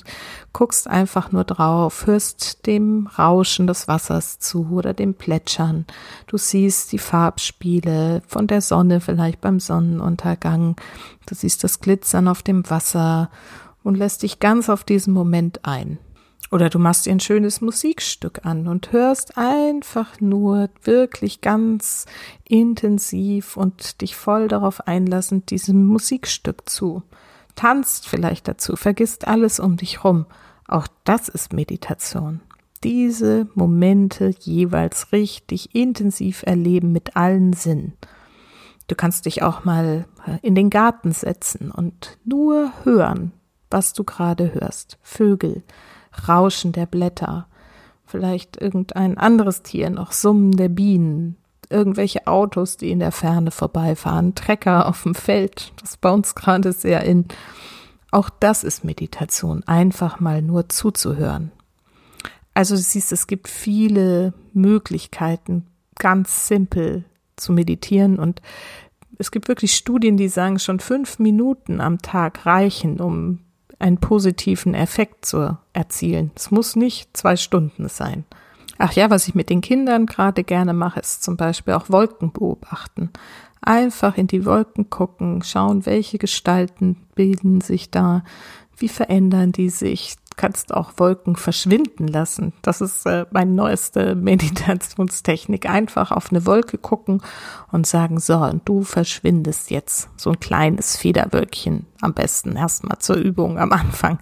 guckst 0.53 0.89
einfach 0.89 1.31
nur 1.31 1.45
drauf, 1.45 2.07
hörst 2.07 2.67
dem 2.67 3.07
Rauschen 3.07 3.69
des 3.69 3.87
Wassers 3.87 4.41
zu 4.41 4.69
oder 4.73 4.93
dem 4.93 5.15
Plätschern. 5.15 5.87
Du 6.27 6.37
siehst 6.37 6.91
die 6.91 6.99
Farbspiele 6.99 8.23
von 8.27 8.49
der 8.49 8.61
Sonne 8.61 9.01
vielleicht 9.01 9.41
beim 9.41 9.61
Sonnenuntergang. 9.61 10.75
Du 11.27 11.37
siehst 11.37 11.63
das 11.63 11.79
Glitzern 11.79 12.27
auf 12.27 12.43
dem 12.43 12.69
Wasser 12.69 13.31
und 13.85 13.95
lässt 13.95 14.25
dich 14.25 14.41
ganz 14.41 14.69
auf 14.69 14.83
diesen 14.83 15.15
Moment 15.15 15.65
ein. 15.65 15.99
Oder 16.51 16.69
du 16.69 16.79
machst 16.79 17.07
dir 17.07 17.13
ein 17.13 17.21
schönes 17.21 17.61
Musikstück 17.61 18.45
an 18.45 18.67
und 18.67 18.93
hörst 18.93 19.39
einfach 19.39 20.21
nur 20.21 20.69
wirklich 20.83 21.41
ganz 21.41 22.07
intensiv 22.45 23.57
und 23.57 24.01
dich 24.01 24.17
voll 24.17 24.49
darauf 24.49 24.87
einlassend 24.89 25.51
diesem 25.51 25.87
Musikstück 25.87 26.69
zu. 26.69 27.03
Tanzt 27.55 28.09
vielleicht 28.09 28.49
dazu, 28.49 28.75
vergisst 28.75 29.29
alles 29.29 29.61
um 29.61 29.77
dich 29.77 30.03
rum. 30.03 30.27
Auch 30.67 30.89
das 31.05 31.29
ist 31.29 31.53
Meditation. 31.53 32.41
Diese 32.83 33.47
Momente 33.55 34.33
jeweils 34.41 35.13
richtig 35.13 35.75
intensiv 35.75 36.43
erleben 36.45 36.93
mit 36.93 37.17
allen 37.17 37.53
Sinnen. 37.53 37.93
Du 38.89 38.97
kannst 38.97 39.27
dich 39.27 39.43
auch 39.43 39.65
mal 39.65 40.07
in 40.43 40.55
den 40.55 40.71
Garten 40.71 41.13
setzen 41.13 41.71
und 41.71 42.19
nur 42.25 42.73
hören, 42.83 43.33
was 43.71 43.93
du 43.93 44.03
gerade 44.03 44.55
hörst. 44.55 44.99
Vögel, 45.03 45.63
Rauschen 46.29 46.73
der 46.73 46.87
Blätter, 46.87 47.47
vielleicht 48.07 48.61
irgendein 48.61 49.19
anderes 49.19 49.63
Tier, 49.63 49.91
noch 49.91 50.13
Summen 50.13 50.53
der 50.53 50.69
Bienen, 50.69 51.37
irgendwelche 51.69 52.27
Autos, 52.27 52.77
die 52.77 52.91
in 52.91 52.99
der 52.99 53.13
Ferne 53.13 53.51
vorbeifahren, 53.51 54.35
Trecker 54.35 54.89
auf 54.89 55.05
dem 55.05 55.15
Feld, 55.15 55.73
das 55.81 55.97
bei 55.97 56.11
uns 56.11 56.35
gerade 56.35 56.73
sehr 56.73 57.05
in. 57.05 57.27
Auch 58.11 58.29
das 58.29 58.65
ist 58.65 58.85
Meditation, 58.85 59.63
einfach 59.65 60.19
mal 60.19 60.43
nur 60.43 60.69
zuzuhören. 60.69 61.53
Also 62.55 62.75
du 62.75 62.81
siehst, 62.81 63.13
es 63.13 63.29
gibt 63.29 63.47
viele 63.47 64.35
Möglichkeiten, 64.53 65.67
ganz 65.97 66.49
simpel 66.49 67.05
zu 67.37 67.53
meditieren 67.53 68.19
und 68.19 68.43
es 69.19 69.31
gibt 69.31 69.49
wirklich 69.49 69.75
Studien, 69.77 70.17
die 70.17 70.29
sagen, 70.29 70.59
schon 70.59 70.81
fünf 70.81 71.19
Minuten 71.19 71.81
am 71.81 71.99
Tag 71.99 72.47
reichen, 72.47 73.01
um 73.01 73.41
einen 73.81 73.99
positiven 73.99 74.75
Effekt 74.75 75.25
zu 75.25 75.59
erzielen. 75.73 76.31
Es 76.35 76.51
muss 76.51 76.77
nicht 76.77 77.17
zwei 77.17 77.37
Stunden 77.37 77.89
sein. 77.89 78.25
Ach 78.79 78.93
ja, 78.93 79.11
was 79.11 79.29
ich 79.29 79.35
mit 79.35 79.51
den 79.51 79.61
Kindern 79.61 80.07
gerade 80.07 80.45
gerne 80.45 80.73
mache, 80.73 81.01
ist 81.01 81.23
zum 81.23 81.37
Beispiel 81.37 81.75
auch 81.75 81.91
Wolken 81.91 82.33
beobachten. 82.33 83.11
Einfach 83.61 84.17
in 84.17 84.27
die 84.27 84.47
Wolken 84.47 84.89
gucken, 84.89 85.43
schauen, 85.43 85.85
welche 85.85 86.17
Gestalten 86.17 86.97
bilden 87.15 87.61
sich 87.61 87.91
da, 87.91 88.25
wie 88.79 88.89
verändern 88.89 89.53
die 89.53 89.69
sich, 89.69 90.17
kannst 90.41 90.73
auch 90.73 90.93
Wolken 90.97 91.37
verschwinden 91.37 92.09
lassen. 92.09 92.55
Das 92.63 92.81
ist 92.81 93.05
äh, 93.05 93.27
meine 93.31 93.51
neueste 93.51 94.15
Meditationstechnik. 94.17 95.69
Einfach 95.69 96.13
auf 96.13 96.31
eine 96.31 96.47
Wolke 96.47 96.79
gucken 96.79 97.23
und 97.71 97.87
sagen, 97.87 98.19
so, 98.19 98.39
und 98.39 98.67
du 98.67 98.83
verschwindest 98.83 99.71
jetzt. 99.71 100.09
So 100.17 100.31
ein 100.31 100.41
kleines 100.41 100.97
Federwölkchen. 100.97 101.85
Am 102.01 102.15
besten 102.15 102.57
erstmal 102.57 102.99
zur 103.01 103.17
Übung 103.17 103.59
am 103.59 103.71
Anfang. 103.73 104.19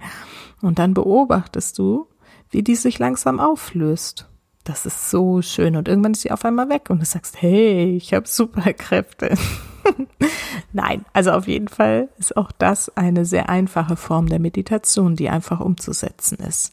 Und 0.60 0.80
dann 0.80 0.92
beobachtest 0.92 1.78
du, 1.78 2.08
wie 2.50 2.64
die 2.64 2.74
sich 2.74 2.98
langsam 2.98 3.38
auflöst. 3.38 4.28
Das 4.64 4.86
ist 4.86 5.10
so 5.10 5.40
schön. 5.40 5.76
Und 5.76 5.86
irgendwann 5.86 6.14
ist 6.14 6.22
sie 6.22 6.32
auf 6.32 6.44
einmal 6.44 6.68
weg 6.68 6.90
und 6.90 6.98
du 6.98 7.04
sagst, 7.04 7.40
hey, 7.40 7.96
ich 7.96 8.12
habe 8.12 8.26
Superkräfte. 8.26 9.36
Nein, 10.72 11.04
also 11.12 11.32
auf 11.32 11.46
jeden 11.46 11.68
Fall 11.68 12.08
ist 12.18 12.36
auch 12.36 12.52
das 12.52 12.96
eine 12.96 13.24
sehr 13.24 13.48
einfache 13.48 13.96
Form 13.96 14.26
der 14.28 14.38
Meditation, 14.38 15.16
die 15.16 15.28
einfach 15.28 15.60
umzusetzen 15.60 16.38
ist. 16.38 16.72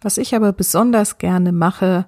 Was 0.00 0.18
ich 0.18 0.34
aber 0.34 0.52
besonders 0.52 1.18
gerne 1.18 1.52
mache, 1.52 2.06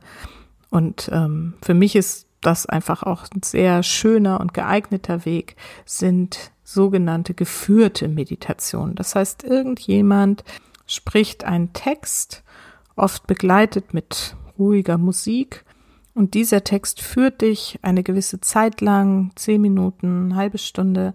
und 0.70 1.10
ähm, 1.12 1.54
für 1.62 1.74
mich 1.74 1.96
ist 1.96 2.26
das 2.40 2.66
einfach 2.66 3.02
auch 3.02 3.24
ein 3.34 3.42
sehr 3.42 3.82
schöner 3.82 4.40
und 4.40 4.54
geeigneter 4.54 5.24
Weg, 5.24 5.56
sind 5.84 6.52
sogenannte 6.64 7.34
geführte 7.34 8.08
Meditation. 8.08 8.94
Das 8.94 9.14
heißt, 9.14 9.42
irgendjemand 9.44 10.44
spricht 10.86 11.44
einen 11.44 11.72
Text, 11.72 12.42
oft 12.96 13.26
begleitet 13.26 13.92
mit 13.92 14.36
ruhiger 14.58 14.98
Musik, 14.98 15.64
und 16.14 16.34
dieser 16.34 16.64
Text 16.64 17.00
führt 17.00 17.40
dich 17.40 17.78
eine 17.82 18.02
gewisse 18.02 18.40
Zeit 18.40 18.80
lang, 18.80 19.30
zehn 19.36 19.60
Minuten, 19.60 20.34
halbe 20.36 20.58
Stunde, 20.58 21.14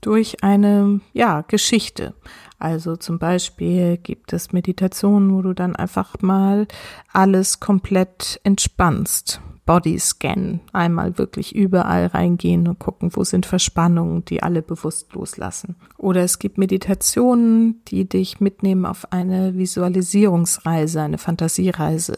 durch 0.00 0.44
eine, 0.44 1.00
ja, 1.12 1.42
Geschichte. 1.42 2.14
Also 2.58 2.96
zum 2.96 3.18
Beispiel 3.18 3.96
gibt 3.96 4.32
es 4.32 4.52
Meditationen, 4.52 5.34
wo 5.34 5.42
du 5.42 5.54
dann 5.54 5.76
einfach 5.76 6.14
mal 6.20 6.66
alles 7.12 7.60
komplett 7.60 8.40
entspannst. 8.44 9.40
Bodyscan, 9.66 10.60
einmal 10.72 11.18
wirklich 11.18 11.54
überall 11.54 12.06
reingehen 12.06 12.68
und 12.68 12.78
gucken, 12.78 13.10
wo 13.12 13.22
sind 13.22 13.44
Verspannungen, 13.44 14.24
die 14.24 14.42
alle 14.42 14.62
bewusst 14.62 15.12
loslassen. 15.12 15.76
Oder 15.98 16.22
es 16.22 16.38
gibt 16.38 16.56
Meditationen, 16.56 17.82
die 17.88 18.08
dich 18.08 18.40
mitnehmen 18.40 18.86
auf 18.86 19.12
eine 19.12 19.58
Visualisierungsreise, 19.58 21.02
eine 21.02 21.18
Fantasiereise 21.18 22.16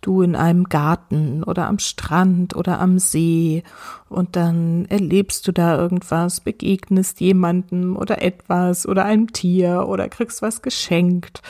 du 0.00 0.22
in 0.22 0.34
einem 0.34 0.64
Garten 0.64 1.42
oder 1.42 1.66
am 1.66 1.78
Strand 1.78 2.56
oder 2.56 2.80
am 2.80 2.98
See 2.98 3.62
und 4.08 4.36
dann 4.36 4.86
erlebst 4.86 5.46
du 5.46 5.52
da 5.52 5.76
irgendwas, 5.76 6.40
begegnest 6.40 7.20
jemandem 7.20 7.96
oder 7.96 8.22
etwas 8.22 8.86
oder 8.86 9.04
einem 9.04 9.32
Tier 9.32 9.86
oder 9.88 10.08
kriegst 10.08 10.42
was 10.42 10.62
geschenkt 10.62 11.42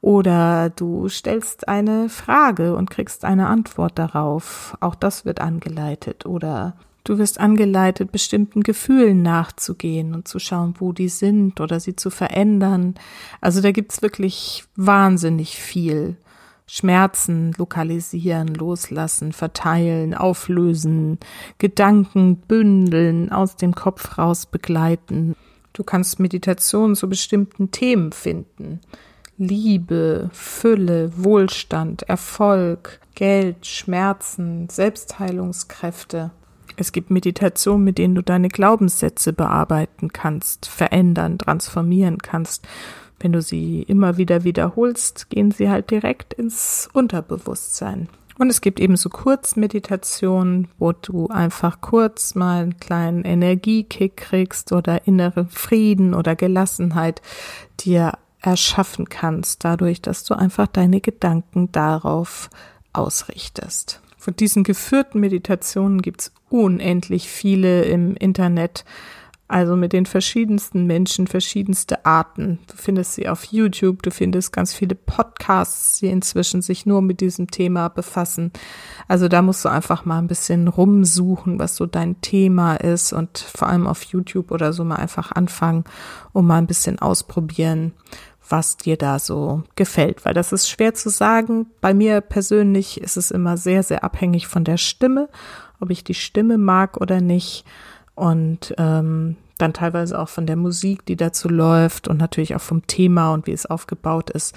oder 0.00 0.70
du 0.70 1.08
stellst 1.08 1.68
eine 1.68 2.08
Frage 2.08 2.74
und 2.74 2.90
kriegst 2.90 3.24
eine 3.24 3.48
Antwort 3.48 3.98
darauf. 3.98 4.76
Auch 4.80 4.94
das 4.94 5.24
wird 5.24 5.40
angeleitet 5.40 6.26
oder 6.26 6.74
Du 7.02 7.16
wirst 7.16 7.40
angeleitet, 7.40 8.12
bestimmten 8.12 8.62
Gefühlen 8.62 9.22
nachzugehen 9.22 10.14
und 10.14 10.28
zu 10.28 10.38
schauen, 10.38 10.74
wo 10.78 10.92
die 10.92 11.08
sind 11.08 11.60
oder 11.60 11.80
sie 11.80 11.96
zu 11.96 12.10
verändern. 12.10 12.94
Also 13.40 13.62
da 13.62 13.72
gibt's 13.72 14.02
wirklich 14.02 14.64
wahnsinnig 14.76 15.56
viel. 15.56 16.18
Schmerzen 16.72 17.50
lokalisieren, 17.58 18.54
loslassen, 18.54 19.32
verteilen, 19.32 20.14
auflösen, 20.14 21.18
Gedanken 21.58 22.36
bündeln, 22.36 23.32
aus 23.32 23.56
dem 23.56 23.74
Kopf 23.74 24.18
raus 24.18 24.46
begleiten. 24.46 25.34
Du 25.72 25.82
kannst 25.82 26.20
Meditation 26.20 26.94
zu 26.94 27.08
bestimmten 27.08 27.72
Themen 27.72 28.12
finden. 28.12 28.78
Liebe, 29.36 30.30
Fülle, 30.32 31.10
Wohlstand, 31.16 32.04
Erfolg, 32.04 33.00
Geld, 33.16 33.66
Schmerzen, 33.66 34.68
Selbstheilungskräfte. 34.68 36.30
Es 36.76 36.92
gibt 36.92 37.10
Meditationen, 37.10 37.82
mit 37.82 37.98
denen 37.98 38.14
du 38.14 38.22
deine 38.22 38.48
Glaubenssätze 38.48 39.32
bearbeiten 39.32 40.12
kannst, 40.12 40.66
verändern, 40.66 41.36
transformieren 41.36 42.18
kannst 42.18 42.68
wenn 43.20 43.32
du 43.32 43.42
sie 43.42 43.82
immer 43.82 44.16
wieder 44.16 44.44
wiederholst, 44.44 45.30
gehen 45.30 45.50
sie 45.50 45.68
halt 45.68 45.90
direkt 45.90 46.34
ins 46.34 46.88
Unterbewusstsein. 46.92 48.08
Und 48.38 48.48
es 48.48 48.62
gibt 48.62 48.80
eben 48.80 48.96
so 48.96 49.10
Kurzmeditationen, 49.10 50.68
wo 50.78 50.92
du 50.92 51.28
einfach 51.28 51.82
kurz 51.82 52.34
mal 52.34 52.62
einen 52.62 52.80
kleinen 52.80 53.22
Energiekick 53.22 54.16
kriegst 54.16 54.72
oder 54.72 55.06
inneren 55.06 55.48
Frieden 55.48 56.14
oder 56.14 56.36
Gelassenheit 56.36 57.20
dir 57.80 58.14
erschaffen 58.40 59.10
kannst, 59.10 59.64
dadurch, 59.64 60.00
dass 60.00 60.24
du 60.24 60.32
einfach 60.32 60.66
deine 60.68 61.02
Gedanken 61.02 61.70
darauf 61.72 62.48
ausrichtest. 62.94 64.00
Von 64.16 64.34
diesen 64.36 64.64
geführten 64.64 65.20
Meditationen 65.20 66.00
gibt's 66.00 66.32
unendlich 66.48 67.28
viele 67.28 67.82
im 67.82 68.16
Internet. 68.16 68.84
Also 69.50 69.74
mit 69.74 69.92
den 69.92 70.06
verschiedensten 70.06 70.86
Menschen, 70.86 71.26
verschiedenste 71.26 72.06
Arten. 72.06 72.60
Du 72.68 72.76
findest 72.76 73.14
sie 73.14 73.28
auf 73.28 73.42
YouTube, 73.46 74.00
du 74.04 74.12
findest 74.12 74.52
ganz 74.52 74.72
viele 74.72 74.94
Podcasts, 74.94 75.98
die 75.98 76.06
inzwischen 76.06 76.62
sich 76.62 76.86
nur 76.86 77.02
mit 77.02 77.20
diesem 77.20 77.50
Thema 77.50 77.88
befassen. 77.88 78.52
Also 79.08 79.26
da 79.26 79.42
musst 79.42 79.64
du 79.64 79.68
einfach 79.68 80.04
mal 80.04 80.18
ein 80.18 80.28
bisschen 80.28 80.68
rumsuchen, 80.68 81.58
was 81.58 81.74
so 81.74 81.86
dein 81.86 82.20
Thema 82.20 82.76
ist 82.76 83.12
und 83.12 83.38
vor 83.38 83.66
allem 83.66 83.88
auf 83.88 84.04
YouTube 84.04 84.52
oder 84.52 84.72
so 84.72 84.84
mal 84.84 85.00
einfach 85.00 85.32
anfangen 85.32 85.82
und 86.32 86.46
mal 86.46 86.58
ein 86.58 86.68
bisschen 86.68 87.00
ausprobieren, 87.00 87.92
was 88.48 88.76
dir 88.76 88.96
da 88.96 89.18
so 89.18 89.64
gefällt. 89.74 90.24
Weil 90.24 90.34
das 90.34 90.52
ist 90.52 90.68
schwer 90.68 90.94
zu 90.94 91.10
sagen. 91.10 91.66
Bei 91.80 91.92
mir 91.92 92.20
persönlich 92.20 93.00
ist 93.00 93.16
es 93.16 93.32
immer 93.32 93.56
sehr, 93.56 93.82
sehr 93.82 94.04
abhängig 94.04 94.46
von 94.46 94.62
der 94.62 94.76
Stimme, 94.76 95.28
ob 95.80 95.90
ich 95.90 96.04
die 96.04 96.14
Stimme 96.14 96.56
mag 96.56 97.00
oder 97.00 97.20
nicht 97.20 97.64
und 98.20 98.74
ähm, 98.76 99.36
dann 99.56 99.72
teilweise 99.72 100.18
auch 100.18 100.28
von 100.28 100.46
der 100.46 100.56
Musik, 100.56 101.06
die 101.06 101.16
dazu 101.16 101.48
läuft 101.48 102.06
und 102.06 102.18
natürlich 102.18 102.54
auch 102.54 102.60
vom 102.60 102.86
Thema 102.86 103.32
und 103.32 103.46
wie 103.46 103.52
es 103.52 103.64
aufgebaut 103.64 104.28
ist. 104.28 104.54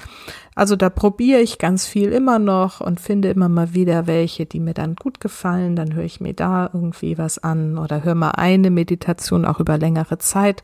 Also 0.53 0.75
da 0.75 0.89
probiere 0.89 1.39
ich 1.39 1.59
ganz 1.59 1.85
viel 1.85 2.11
immer 2.11 2.39
noch 2.39 2.81
und 2.81 2.99
finde 2.99 3.29
immer 3.29 3.47
mal 3.47 3.73
wieder 3.73 4.05
welche, 4.05 4.45
die 4.45 4.59
mir 4.59 4.73
dann 4.73 4.95
gut 4.95 5.21
gefallen. 5.21 5.77
Dann 5.77 5.93
höre 5.93 6.03
ich 6.03 6.19
mir 6.19 6.33
da 6.33 6.69
irgendwie 6.73 7.17
was 7.17 7.39
an 7.39 7.77
oder 7.77 8.03
höre 8.03 8.15
mal 8.15 8.31
eine 8.31 8.69
Meditation 8.69 9.45
auch 9.45 9.61
über 9.61 9.77
längere 9.77 10.17
Zeit. 10.17 10.61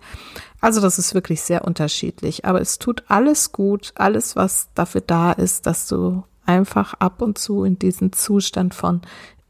Also 0.59 0.81
das 0.81 0.99
ist 0.99 1.13
wirklich 1.13 1.41
sehr 1.41 1.63
unterschiedlich. 1.63 2.43
Aber 2.43 2.59
es 2.59 2.79
tut 2.79 3.03
alles 3.07 3.53
gut, 3.53 3.93
alles, 3.95 4.35
was 4.35 4.69
dafür 4.75 5.01
da 5.01 5.31
ist, 5.31 5.67
dass 5.67 5.88
du 5.88 6.23
einfach 6.45 6.95
ab 6.95 7.21
und 7.21 7.38
zu 7.38 7.63
in 7.63 7.79
diesen 7.79 8.12
Zustand 8.12 8.73
von 8.73 9.01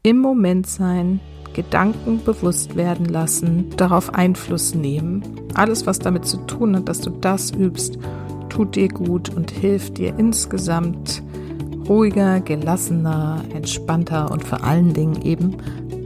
im 0.02 0.18
Moment 0.18 0.66
sein, 0.66 1.20
Gedanken 1.52 2.22
bewusst 2.24 2.76
werden 2.76 3.06
lassen, 3.06 3.70
darauf 3.76 4.14
Einfluss 4.14 4.74
nehmen. 4.74 5.22
Alles, 5.54 5.86
was 5.86 5.98
damit 5.98 6.24
zu 6.24 6.38
tun 6.46 6.76
hat, 6.76 6.88
dass 6.88 7.00
du 7.00 7.10
das 7.10 7.50
übst, 7.50 7.98
tut 8.48 8.76
dir 8.76 8.88
gut 8.88 9.34
und 9.34 9.50
hilft 9.50 9.98
dir 9.98 10.14
insgesamt 10.16 11.22
ruhiger, 11.88 12.40
gelassener, 12.40 13.42
entspannter 13.52 14.30
und 14.30 14.44
vor 14.44 14.62
allen 14.62 14.94
Dingen 14.94 15.20
eben 15.22 15.56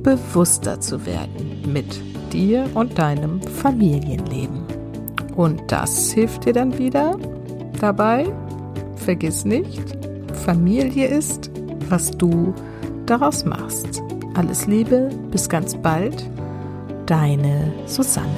bewusster 0.03 0.81
zu 0.81 1.05
werden 1.07 1.61
mit 1.73 2.01
dir 2.33 2.69
und 2.75 2.99
deinem 2.99 3.41
Familienleben. 3.43 4.65
Und 5.37 5.61
das 5.69 6.11
hilft 6.13 6.47
dir 6.47 6.53
dann 6.53 6.79
wieder 6.79 7.19
dabei. 7.81 8.27
Vergiss 8.97 9.45
nicht, 9.45 9.83
Familie 10.45 11.07
ist, 11.07 11.51
was 11.89 12.11
du 12.11 12.55
daraus 13.07 13.45
machst. 13.45 14.03
Alles 14.35 14.67
Liebe, 14.67 15.11
bis 15.31 15.49
ganz 15.49 15.77
bald, 15.77 16.29
deine 17.07 17.73
Susanne. 17.87 18.29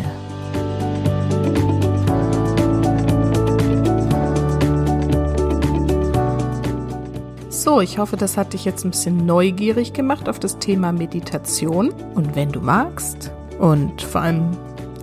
So, 7.49 7.81
ich 7.81 7.99
hoffe, 7.99 8.17
das 8.17 8.37
hat 8.37 8.53
dich 8.53 8.65
jetzt 8.65 8.85
ein 8.85 8.93
bisschen 8.93 9.27
neugierig 9.27 9.93
gemacht 9.93 10.29
auf 10.29 10.39
das 10.39 10.59
Thema 10.59 10.93
Meditation. 10.93 11.93
Und 12.15 12.37
wenn 12.37 12.53
du 12.53 12.61
magst 12.61 13.33
und 13.59 14.03
vor 14.03 14.21
allem 14.21 14.57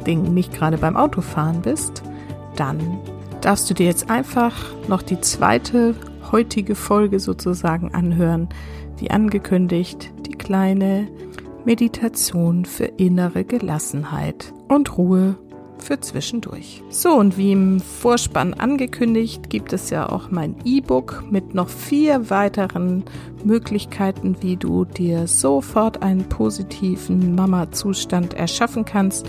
Dingen 0.07 0.33
nicht 0.33 0.53
gerade 0.53 0.77
beim 0.77 0.95
Autofahren 0.95 1.61
bist, 1.61 2.03
dann 2.55 2.99
darfst 3.41 3.69
du 3.69 3.73
dir 3.73 3.85
jetzt 3.85 4.09
einfach 4.09 4.53
noch 4.87 5.01
die 5.01 5.19
zweite 5.19 5.95
heutige 6.33 6.73
Folge 6.73 7.19
sozusagen 7.19 7.93
anhören, 7.93 8.49
wie 8.97 9.11
angekündigt, 9.11 10.11
die 10.25 10.31
kleine 10.31 11.07
Meditation 11.63 12.65
für 12.65 12.85
innere 12.85 13.45
Gelassenheit 13.45 14.51
und 14.67 14.97
Ruhe 14.97 15.35
für 15.77 15.99
zwischendurch. 15.99 16.81
So, 16.89 17.13
und 17.13 17.37
wie 17.37 17.51
im 17.51 17.79
Vorspann 17.79 18.53
angekündigt, 18.53 19.49
gibt 19.49 19.73
es 19.73 19.89
ja 19.89 20.07
auch 20.09 20.31
mein 20.31 20.55
E-Book 20.63 21.25
mit 21.29 21.53
noch 21.53 21.67
vier 21.69 22.29
weiteren 22.29 23.03
Möglichkeiten, 23.43 24.37
wie 24.41 24.55
du 24.55 24.85
dir 24.85 25.27
sofort 25.27 26.03
einen 26.03 26.29
positiven 26.29 27.35
Mama-Zustand 27.35 28.33
erschaffen 28.33 28.85
kannst. 28.85 29.27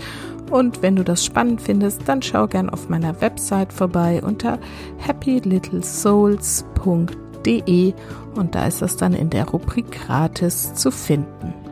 Und 0.51 0.81
wenn 0.81 0.95
du 0.95 1.03
das 1.03 1.25
spannend 1.25 1.61
findest, 1.61 2.03
dann 2.05 2.21
schau 2.21 2.47
gern 2.47 2.69
auf 2.69 2.87
meiner 2.87 3.19
Website 3.21 3.73
vorbei 3.73 4.21
unter 4.23 4.59
happylittlesouls.de 5.05 7.93
und 8.35 8.55
da 8.55 8.65
ist 8.65 8.81
das 8.81 8.97
dann 8.97 9.13
in 9.13 9.29
der 9.29 9.49
Rubrik 9.49 9.91
gratis 9.91 10.73
zu 10.73 10.89
finden. 10.91 11.64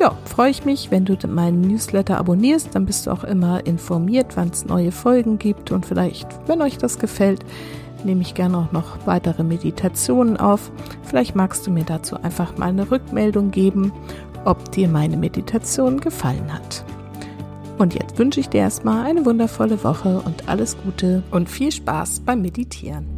Ja, 0.00 0.16
freue 0.26 0.50
ich 0.50 0.64
mich, 0.64 0.92
wenn 0.92 1.04
du 1.04 1.16
meinen 1.26 1.60
Newsletter 1.60 2.18
abonnierst, 2.18 2.74
dann 2.74 2.86
bist 2.86 3.06
du 3.06 3.10
auch 3.10 3.24
immer 3.24 3.66
informiert, 3.66 4.36
wann 4.36 4.50
es 4.50 4.64
neue 4.64 4.92
Folgen 4.92 5.38
gibt 5.38 5.72
und 5.72 5.86
vielleicht, 5.86 6.28
wenn 6.46 6.62
euch 6.62 6.78
das 6.78 7.00
gefällt, 7.00 7.44
nehme 8.04 8.22
ich 8.22 8.34
gerne 8.34 8.58
auch 8.58 8.70
noch 8.70 9.06
weitere 9.06 9.42
Meditationen 9.42 10.36
auf. 10.36 10.70
Vielleicht 11.02 11.34
magst 11.34 11.66
du 11.66 11.72
mir 11.72 11.82
dazu 11.82 12.16
einfach 12.16 12.56
mal 12.56 12.68
eine 12.68 12.92
Rückmeldung 12.92 13.50
geben, 13.50 13.92
ob 14.44 14.70
dir 14.70 14.88
meine 14.88 15.16
Meditation 15.16 16.00
gefallen 16.00 16.52
hat. 16.52 16.84
Und 17.78 17.94
jetzt 17.94 18.18
wünsche 18.18 18.38
ich 18.38 18.48
dir 18.48 18.60
erstmal 18.60 19.04
eine 19.04 19.26
wundervolle 19.26 19.82
Woche 19.82 20.20
und 20.24 20.48
alles 20.48 20.76
Gute 20.84 21.24
und 21.32 21.48
viel 21.48 21.72
Spaß 21.72 22.20
beim 22.20 22.42
Meditieren. 22.42 23.17